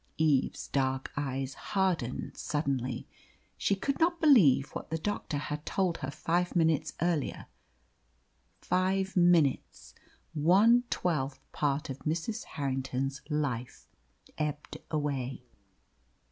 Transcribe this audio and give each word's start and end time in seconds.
Eve's 0.17 0.67
dark 0.67 1.11
eyes 1.15 1.53
hardened 1.53 2.35
suddenly. 2.35 3.07
She 3.55 3.75
could 3.75 3.99
not 3.99 4.19
believe 4.19 4.71
what 4.71 4.89
the 4.89 4.97
doctor 4.97 5.37
had 5.37 5.63
told 5.63 5.99
her 5.99 6.09
five 6.09 6.55
minutes 6.55 6.93
earlier. 7.03 7.45
Five 8.61 9.15
minutes 9.15 9.93
one 10.33 10.85
twelfth 10.89 11.45
part 11.51 11.91
of 11.91 11.99
Mrs. 11.99 12.45
Harrington's 12.45 13.21
life 13.29 13.87
ebbed 14.39 14.77
away. 14.89 15.43